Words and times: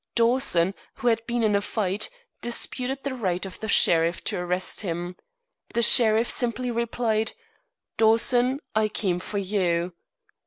Dawson, 0.15 0.73
who 0.95 1.09
had 1.09 1.23
been 1.27 1.43
in 1.43 1.55
a 1.55 1.61
fight, 1.61 2.09
disputed 2.41 3.03
the 3.03 3.13
right 3.13 3.45
of 3.45 3.59
the 3.59 3.67
sheriff 3.67 4.23
to 4.23 4.37
arrest 4.39 4.81
him. 4.81 5.15
The 5.75 5.83
sheriff 5.83 6.27
simply 6.27 6.71
replied: 6.71 7.33
"Dawson, 7.97 8.61
I 8.73 8.87
came 8.87 9.19
for 9.19 9.37
you." 9.37 9.93